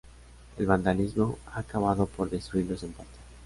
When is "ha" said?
1.45-1.59